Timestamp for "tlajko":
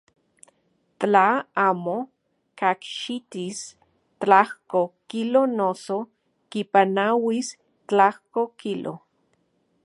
4.21-4.81, 7.89-8.41